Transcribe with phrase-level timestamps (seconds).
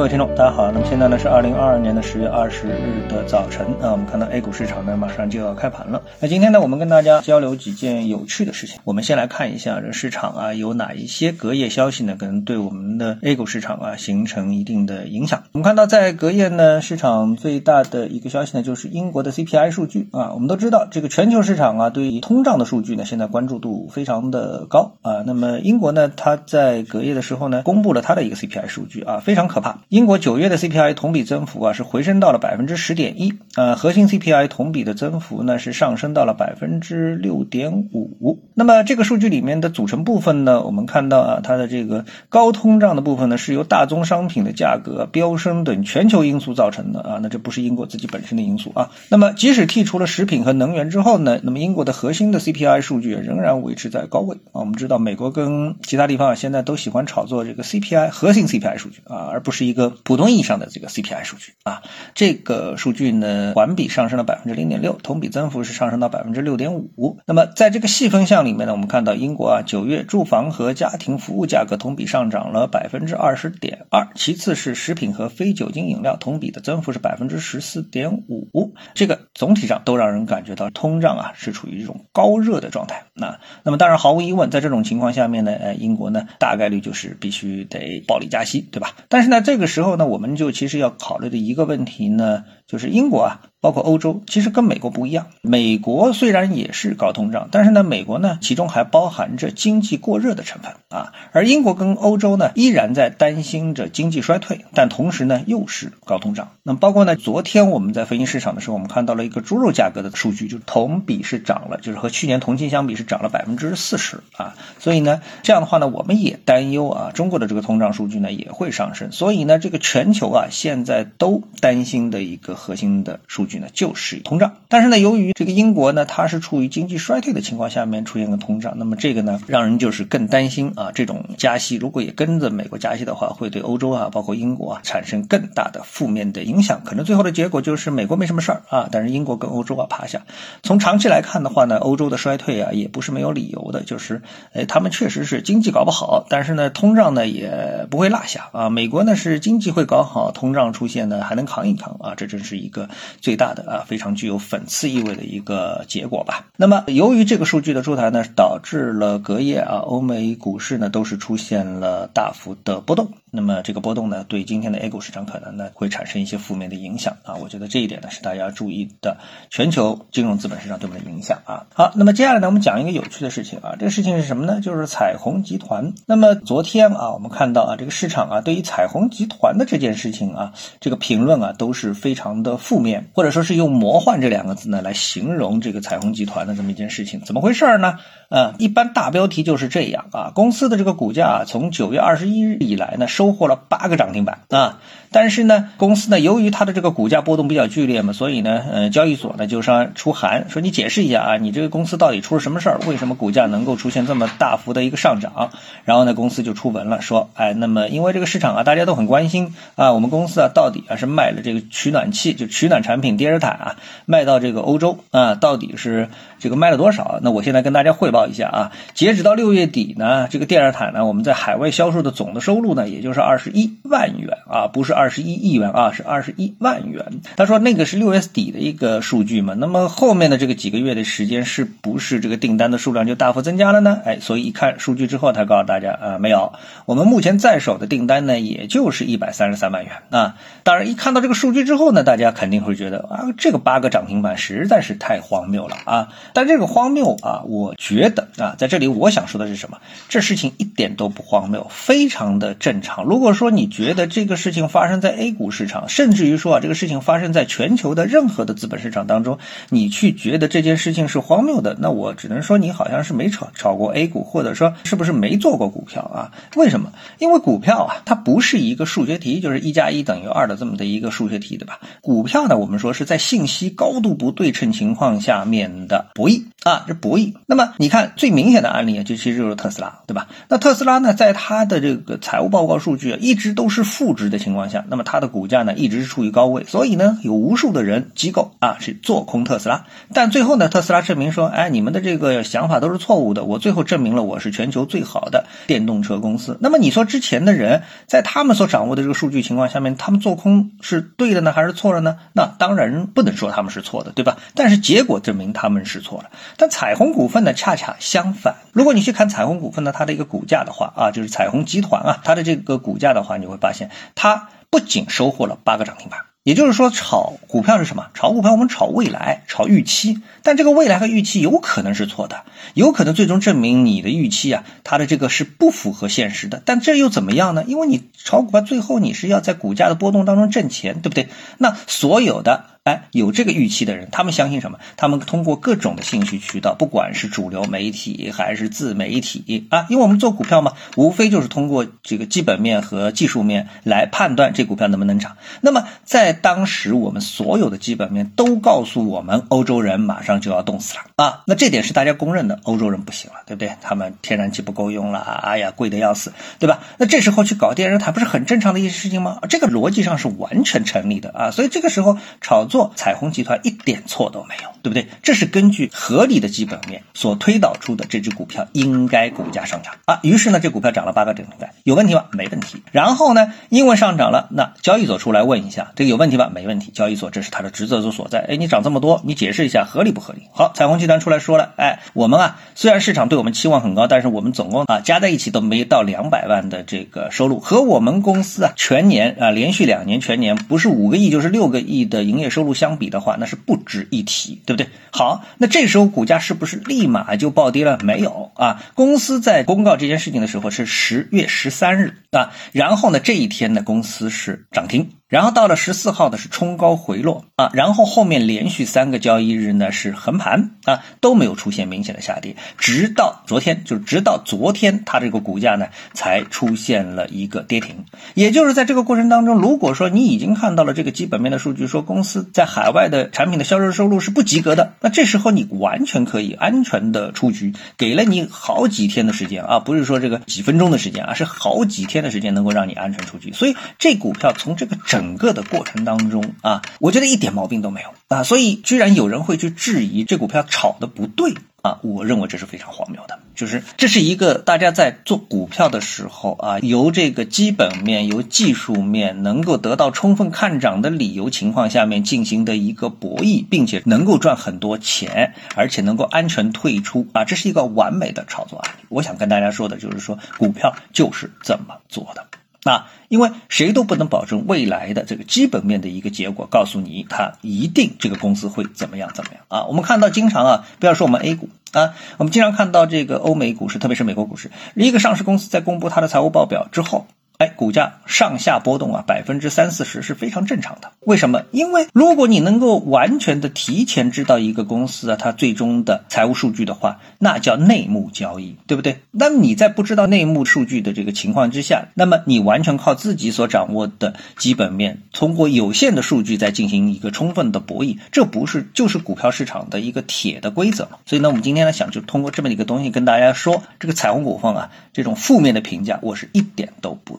[0.00, 0.72] 各位听众，大家好。
[0.72, 6.00] 那么现在呢是二零二二年的十月二十日的早晨啊，我们看到 A 股市场呢马上就要开盘了。
[6.20, 8.80] 那今天呢，我们跟大家交流几件有趣的事情。
[8.84, 15.42] 我们先来看一下这市场啊有哪一些隔夜消息呢，可能对我们的 A 股市场啊形成一定的影响。
[15.52, 20.32] 我们看到在隔夜呢，市场最大的一个消息呢就是英国的 CPI 数据啊。
[20.32, 25.24] 我们都知道这个全球市场啊对于通胀的数据呢现在关注度非常的高啊。
[25.26, 29.80] 那么英国呢，它在隔夜的时候呢公布了它的一个 CPI 数据啊，非常可怕。
[29.90, 38.38] 英国九月的 CPI 同比增幅啊是回升到了百分之十点一，呃，核心 CPI 同比的增幅呢是上升到了百分之六点五。
[38.54, 48.90] 那么这个数据里面的组成部分呢，我们看到啊，它的这个高通胀的部分呢是由大宗商品的价格飙升等全球因素造成的啊，那这不是英国自己本身的因素啊。
[49.08, 54.60] 那么即使剔除了食品和能源之后呢，那么英国的核心的 CPI 数据仍然维持在高位啊。
[54.60, 59.90] 我们知道美国跟其他地方啊现在都喜欢炒作这个 CPI 核心 CPI 数据啊，而不是一个。
[60.04, 61.82] 普通意义上的这个 CPI 数据啊，
[62.14, 67.20] 这个数据呢环比上升了百分之零点六，同比增幅是上升到百分之六点五。
[67.26, 78.74] 那么在这个细分项里面呢，我们看到英国啊九月住房和家庭服务价格同比上涨了百分之二十点二，其次是食品和非酒精饮料同比的增幅是百分之十四点五。
[78.94, 83.04] 这个总体上都让人感觉到通胀啊是处于一种高热的状态。
[83.14, 88.96] 那那么当然毫无疑问，在这种情况下面呢，呃英国呢大概率就是必须得暴力加息，对吧？
[89.08, 89.59] 但是呢这个。
[89.60, 93.42] 这个时候呢，我们就其实要考虑的一个问题呢，就是英国啊。
[93.60, 95.26] 包括欧洲，其实跟美国不一样。
[95.42, 101.12] 美国虽然也是高通胀，但是呢，美国呢，其中还包含着经济过热的成分啊。
[101.32, 106.52] 而英国跟欧洲呢，依然在担心着经济衰退，但同时呢，又是高通胀。
[106.62, 114.54] 那么，包括呢，昨天我们在分析市场的时候，我们看到了一个猪肉价格的数据，就是同比是涨了，就是和去年同期相比是涨了百分之四十啊。
[114.78, 119.12] 所以呢，这样的话呢，我们也担忧啊，中国的这个通胀数据呢也会上升。
[119.12, 123.49] 所以呢，这个全球啊，现在都担心的一个核心的数据。
[123.72, 140.22] 就是通胀，但是呢，由于这个英国呢，它是处于经济衰退的情况下面出现个通胀，那么这个呢，让人就是更担心啊，这种加息如果也跟着美国加息的话，会对欧洲啊，包括英国啊，产生更大的负面的影响，可能最后的结果就是美国没什么事儿啊，但是英国跟欧洲啊趴下。
[140.62, 144.22] 从长期来看的话呢，欧洲的衰退啊，也不是没有理由的，就是
[144.52, 148.70] 哎，他们确实是经济搞不好，但是呢，通胀呢也不会落下啊。
[148.70, 152.88] 美国呢是经济会搞好，通胀出现呢还能扛一扛啊，这真是一个
[153.20, 153.39] 最。
[153.40, 156.48] 大的啊，非常具有讽刺意味的一个结果吧。
[156.58, 163.12] 那么，由于这个数据的出台呢，导致了隔夜啊，欧美股市呢都是出现了大幅的波动。
[163.32, 167.36] 那么这个波动呢，对今天的 A 股市场可能呢会产生一些负面的影响啊。
[167.36, 169.18] 我觉得这一点呢是大家注意的，
[169.50, 171.66] 全球金融资本市场对我们的影响啊。
[171.72, 173.76] 好，那么接下来呢，我们讲一个有趣的事情啊。
[173.78, 174.60] 这个事情是什么呢？
[174.60, 175.94] 就是彩虹集团。
[176.06, 187.20] 那么昨天啊，我们看到啊，这个市场啊，对于彩虹集团的这件事情啊，这个评论啊都是非常的负面，或者说是用“魔幻”这两个字呢来形容这个彩虹集团的这么一件事情。
[187.20, 187.94] 怎么回事呢？
[188.28, 190.30] 呃，一般大标题就是这样啊。
[190.34, 194.78] 公司的这个股价从九月二十一日以来呢，收获了八个涨停板啊。
[195.12, 202.78] 但是呢，公司呢，由于它的这个股价波动比较剧烈嘛，所以呢，呃，交易所呢就上出函说你解释一下啊，你这个公司到底出了什么事儿？
[202.86, 205.50] 为什么股价能够出现这么大幅的一个上涨？
[205.84, 213.76] 然后呢，公司就出文了，说，哎，那么因为这个市场啊，大家都很关心啊，我们公司啊，到底啊是卖了这个取暖器，就取暖产品电热毯啊，
[214.06, 216.08] 卖到这个欧洲啊，到底是
[216.38, 217.18] 这个卖了多少？
[217.22, 224.94] 那我现在跟大家汇报一下啊，截止到六月底呢，这个电热毯呢，我们在海外销售的总的收入呢，也就是二十一万元啊，不是。
[225.00, 227.22] 二十一亿元啊，是二十一万元。
[227.36, 229.54] 他说那个是六月底的一个数据嘛？
[229.56, 234.00] 那么后面的这个几个月的时间，是不是这个订单的数量就大幅增加了呢？
[234.04, 236.52] 哎，所以一看数据之后，他告诉大家啊，没有，
[236.86, 240.34] 我们目前在手的订单呢，也就是一百三十三万元啊。
[240.64, 246.10] 当然，一看到这个数据之后呢，大家肯定会觉得啊，这个八个涨停板实在是太荒谬了啊。
[246.32, 249.78] 但这个荒谬啊，我觉得啊，在这里我想说的是什么？
[250.08, 253.04] 这事情一点都不荒谬，非常的正常。
[253.04, 259.38] 如果说你觉得这个事情发生，在 A 股市场，甚至于说啊，这个事情发生在全球的任何的资本市场当中，
[259.70, 266.30] 你去觉得这件事情是荒谬的，那我只能说你好像是没炒炒过 A 股，或者说是不是没做过股票啊？
[266.54, 266.92] 为什么？
[267.18, 271.80] 因为股票啊，它不是一个数学题，就是一加一等于二的这么的一个数学题，对吧？
[272.00, 272.99] 股票呢，我们说是。
[273.00, 277.32] 是在信息高度不对称情况下面的博弈啊，这博弈。
[277.46, 280.28] 那么你看最明显的案例啊，就其实就是特斯拉，对吧？
[280.48, 289.86] 那特斯拉呢，在它的这个财务报告数据啊，一直都是负值的情况下，那么它的股价呢，一直是处于高位，所以呢，有无数的人机构啊是做空特斯拉。
[290.12, 296.58] 但最后呢，特斯拉证明说，哎，你们的这个想法都是错误的，我最后证明了我是全球最好的电动车公司。
[296.60, 302.16] 那么你说之前的人在他们所掌握的这个数据情况下面，他们做空是对的呢，还是错了呢？
[302.34, 302.79] 那当然
[303.14, 304.38] 不能说他们是错的，对吧？
[304.54, 306.30] 但是结果证明他们是错了。
[306.56, 308.56] 但彩虹股份呢，恰恰相反。
[308.72, 316.20] 如果你去看彩虹股份的它的一个股价的话啊，就是彩虹集团啊，它的这个股价的话，你会发现它不仅收获了八个涨停板。
[316.42, 318.06] 也就是说，炒股票是什么？
[318.14, 320.22] 炒股票我们炒未来，炒预期。
[320.42, 326.62] 但这个未来和预期有可能是错的，有可能最终证明你的预期啊，它的这个是不符合现实的。
[326.64, 327.62] 但这又怎么样呢？
[327.66, 331.28] 因为你炒股票最后你是要在股价的波动当中挣钱，对不对？
[331.58, 332.69] 那所有的。
[333.12, 334.78] 有这个预期的人，他们相信什么？
[334.96, 345.36] 他们通过各种的信息渠道，不管是主流媒体还是自媒体啊，因为我们做股票嘛，无非就是通过这个基本面和技术面来判断这股票能不能涨。
[345.60, 351.42] 那么在当时，我们所有的基本面都告诉我们，欧洲人马上就要冻死了啊！
[351.44, 353.72] 那这点是大家公认的，欧洲人不行了，对不对？
[353.82, 356.78] 他们天然气不够用了，哎呀，贵的要死，对吧？
[356.96, 359.40] 那这时候去搞电热毯，不是很正常的一件事情吗？
[359.50, 361.50] 这个逻辑上是完全成立的啊！
[361.50, 362.70] 所以这个时候炒。
[362.70, 365.08] 作彩虹集团一点错都没有，对不对？
[365.24, 370.20] 这是根据合理的基本面所推导出的，这只股票应该股价上涨啊。
[370.22, 372.26] 于是呢，这股票涨了八个涨停板，有问题吗？
[372.30, 372.80] 没问题。
[372.92, 376.48] 然后呢，因为上涨了，那交易所出来问一下，这个有问题吗？
[376.54, 376.92] 没问题。
[376.92, 378.46] 交易所这是它的职责所在。
[378.48, 380.42] 哎，你涨这么多，你解释一下合理不合理？
[380.52, 392.50] 好，彩虹集团出来说了，哎，我们啊，虽然市场对我们期望很高，但是我们总共啊加在一起都没到两百万的这个收入，和我们公司啊全年啊连续两年全年不是五个亿就是六个亿的营业。
[392.50, 394.88] 收入相比的话，那是不值一提，对不对？
[395.12, 397.98] 好，那这时候股价是不是立马就暴跌了？
[398.02, 398.82] 没有啊。
[398.94, 405.10] 公司在公告这件事情的时候是十月十三日啊，然后呢，这一天呢，公司是涨停。
[405.26, 418.06] 然后到了十四号的是冲高回落啊，然后后面连续三个交易日呢是横盘啊，都没有出现明显的下跌，直到昨天，就是直到昨天，它这个股价呢才出现了一个跌停。
[418.34, 433.52] 也就是在这个过程当中，如果说你已经看到了这个基本面的数据，说公司在海外的产品的销售收入是不及格的，那这时候你完全可以安全的出局，给了你好几天的时间啊，不是说这个几分钟的时间啊，是好几天的时间能够让你安全出局。
[433.52, 435.40] 所以这股票从这个整。
[435.40, 443.38] 个的过程当中啊，我觉得一点毛病都没有啊，所以居然有人会去质疑这股票炒的不对啊，我认为这是非常荒谬的。
[443.54, 458.99] 就是这是一个大家在做股票的时候啊，由这个基本面、由技术面能够得到充分看涨的理由情况下面进行的一个博弈，并且能够赚很多钱，而且能够安全退出啊，这是一个完美的炒作案例。
[459.10, 462.46] 我想跟大家说的就是说，股票就是这么做的。
[462.84, 469.84] 啊，因为谁都不能保证未来的这个基本面的一个结果，告诉你它一定这个公司会怎么样怎么样啊？
[469.84, 477.26] 我们看到经常啊，不要说我们 A 股啊，我们经常看到这个欧美股市，特别是美国股市，一个上市公司在公布它的财务报表之后。
[477.60, 481.12] 哎，股价上下波动啊，百分之三四十是非常正常的。
[481.20, 481.64] 为什么？
[481.72, 489.20] 因为如果你能够完全的提前知道一个公司啊，它最终的财务数据的话，那叫内幕交易，对不对？
[489.30, 501.18] 那么你在不知道内幕数据的这个情况之下，那么你完全靠自己所掌握的基本面，通过有限的数据在进行一个充分的博弈，这不是就是股票市场的一个铁的规则吗？
[501.26, 507.38] 所以呢，我们今天呢想就通过这么一个东西跟大家说，这个彩虹股份啊，这种负面的评价，我是一点都不。